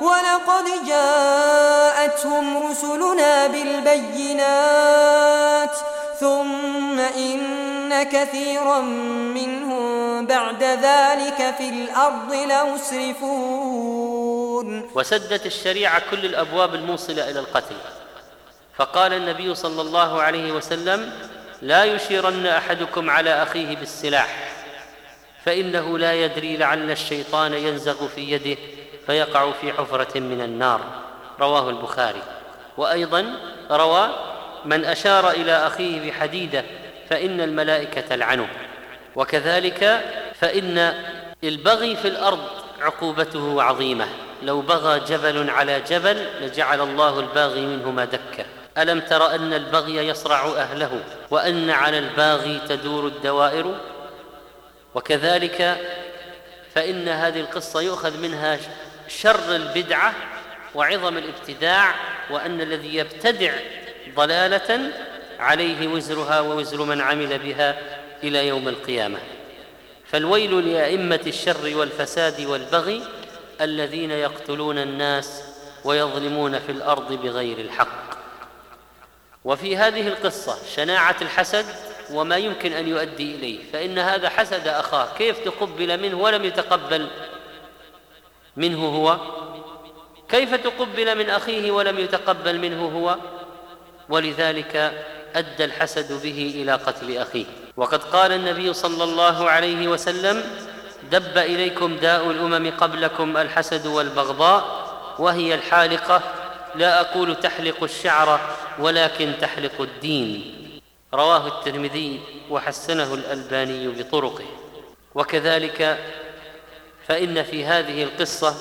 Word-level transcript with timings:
ولقد 0.00 0.64
جاءتهم 0.86 2.70
رسلنا 2.70 3.46
بالبينات 3.46 4.96
ثم 6.20 7.00
إن 7.00 8.02
كثيرا 8.02 8.80
منهم 9.34 10.26
بعد 10.26 10.62
ذلك 10.62 11.54
في 11.58 11.68
الأرض 11.68 12.34
لمسرفون. 13.14 14.90
وسدت 14.94 15.46
الشريعة 15.46 16.02
كل 16.10 16.24
الأبواب 16.24 16.74
الموصلة 16.74 17.30
إلى 17.30 17.40
القتل. 17.40 17.76
فقال 18.76 19.12
النبي 19.12 19.54
صلى 19.54 19.80
الله 19.82 20.22
عليه 20.22 20.52
وسلم 20.52 21.12
لا 21.62 21.84
يشيرن 21.84 22.46
أحدكم 22.46 23.10
على 23.10 23.42
أخيه 23.42 23.76
بالسلاح 23.76 24.50
فإنه 25.44 25.98
لا 25.98 26.12
يدري 26.12 26.56
لعل 26.56 26.90
الشيطان 26.90 27.54
ينزغ 27.54 28.08
في 28.08 28.20
يده 28.20 28.56
فيقع 29.06 29.52
في 29.60 29.72
حفرة 29.72 30.20
من 30.20 30.40
النار. 30.40 30.80
رواه 31.40 31.70
البخاري. 31.70 32.22
وأيضا 32.76 33.34
روى 33.70 34.08
من 34.64 34.84
أشار 34.84 35.30
إلى 35.30 35.66
أخيه 35.66 36.10
بحديدة 36.10 36.64
فإن 37.10 37.40
الملائكة 37.40 38.00
تلعنه 38.00 38.48
وكذلك 39.16 40.00
فإن 40.40 40.94
البغي 41.44 41.96
في 41.96 42.08
الأرض 42.08 42.40
عقوبته 42.80 43.62
عظيمة. 43.62 44.06
لو 44.42 44.60
بغى 44.60 45.00
جبل 45.00 45.50
على 45.50 45.80
جبل 45.80 46.26
لجعل 46.40 46.80
الله 46.80 47.20
الباغي 47.20 47.66
منهما 47.66 48.04
دكة 48.04 48.44
ألم 48.78 49.00
تر 49.00 49.34
أن 49.34 49.52
البغي 49.52 49.96
يصرع 50.08 50.46
أهله؟ 50.46 51.00
وأن 51.30 51.70
على 51.70 51.98
الباغي 51.98 52.60
تدور 52.68 53.06
الدوائر؟ 53.06 53.74
وكذلك 54.94 55.76
فإن 56.74 57.08
هذه 57.08 57.40
القصة 57.40 57.80
يؤخذ 57.80 58.18
منها 58.18 58.58
شر 59.08 59.56
البدعة 59.56 60.14
وعظم 60.74 61.18
الابتداع 61.18 61.94
وأن 62.30 62.60
الذي 62.60 62.94
يبتدع 62.94 63.52
ضلالة 64.14 64.90
عليه 65.38 65.88
وزرها 65.88 66.40
ووزر 66.40 66.84
من 66.84 67.00
عمل 67.00 67.38
بها 67.38 67.78
إلى 68.22 68.48
يوم 68.48 68.68
القيامة. 68.68 69.18
فالويل 70.06 70.72
لأئمة 70.72 71.20
الشر 71.26 71.76
والفساد 71.76 72.40
والبغي 72.40 73.02
الذين 73.60 74.10
يقتلون 74.10 74.78
الناس 74.78 75.42
ويظلمون 75.84 76.58
في 76.58 76.72
الأرض 76.72 77.12
بغير 77.12 77.58
الحق. 77.58 78.14
وفي 79.44 79.76
هذه 79.76 80.08
القصة 80.08 80.56
شناعة 80.76 81.16
الحسد 81.22 81.66
وما 82.10 82.36
يمكن 82.36 82.72
أن 82.72 82.88
يؤدي 82.88 83.34
إليه 83.34 83.58
فإن 83.72 83.98
هذا 83.98 84.28
حسد 84.28 84.68
أخاه 84.68 85.08
كيف 85.18 85.38
تقبل 85.38 86.00
منه 86.00 86.18
ولم 86.18 86.44
يتقبل 86.44 87.08
منه 88.56 88.86
هو 88.86 89.18
كيف 90.28 90.54
تقبل 90.54 91.18
من 91.18 91.30
أخيه 91.30 91.70
ولم 91.70 91.98
يتقبل 91.98 92.58
منه 92.58 92.84
هو؟ 92.84 93.16
ولذلك 94.08 94.92
أدى 95.34 95.64
الحسد 95.64 96.22
به 96.22 96.52
إلى 96.54 96.72
قتل 96.72 97.16
أخيه. 97.16 97.44
وقد 97.76 98.04
قال 98.04 98.32
النبي 98.32 98.72
صلى 98.72 99.04
الله 99.04 99.50
عليه 99.50 99.88
وسلم 99.88 100.42
دب 101.10 101.38
إليكم 101.38 101.96
داء 101.96 102.30
الأمم 102.30 102.70
قبلكم 102.70 103.36
الحسد 103.36 103.86
والبغضاء 103.86 104.84
وهي 105.18 105.54
الحالقة. 105.54 106.22
لا 106.74 107.00
أقول 107.00 107.36
تحلق 107.36 107.82
الشعر 107.82 108.40
ولكن 108.78 109.32
تحلق 109.40 109.80
الدين. 109.80 110.54
رواه 111.14 111.46
الترمذي 111.46 112.20
وحسنه 112.50 113.14
الألباني 113.14 113.88
بطرقه. 113.88 114.44
وكذلك 115.14 115.98
فإن 117.08 117.42
في 117.42 117.64
هذه 117.64 118.02
القصة 118.02 118.54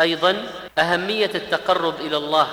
أيضا 0.00 0.36
أهمية 0.78 1.30
التقرب 1.34 1.94
إلى 2.00 2.16
الله 2.16 2.46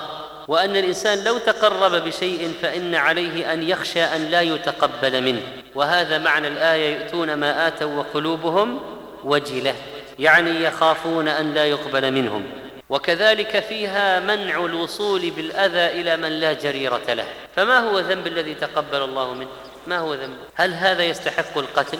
وأن 0.48 0.76
الإنسان 0.76 1.24
لو 1.24 1.38
تقرب 1.38 1.92
بشيء 1.92 2.54
فإن 2.62 2.94
عليه 2.94 3.52
أن 3.52 3.62
يخشى 3.62 4.04
أن 4.04 4.24
لا 4.24 4.40
يتقبل 4.40 5.22
منه. 5.22 5.42
وهذا 5.74 6.18
معنى 6.18 6.48
الآية 6.48 6.96
يؤتون 6.96 7.34
ما 7.34 7.66
آتوا 7.66 7.98
وقلوبهم 7.98 8.80
وجلة 9.24 9.74
يعني 10.18 10.64
يخافون 10.64 11.28
أن 11.28 11.54
لا 11.54 11.66
يقبل 11.66 12.10
منهم. 12.12 12.44
وكذلك 12.90 13.60
فيها 13.60 14.20
منع 14.20 14.64
الوصول 14.64 15.30
بالأذى 15.30 16.00
إلى 16.00 16.16
من 16.16 16.28
لا 16.28 16.52
جريرة 16.52 17.14
له. 17.14 17.26
فما 17.56 17.78
هو 17.78 17.98
ذنب 17.98 18.26
الذي 18.26 18.54
تقبل 18.54 19.02
الله 19.02 19.34
منه؟ 19.34 19.48
ما 19.86 19.98
هو 19.98 20.14
ذنب؟ 20.14 20.36
هل 20.54 20.74
هذا 20.74 21.04
يستحق 21.04 21.58
القتل؟ 21.58 21.98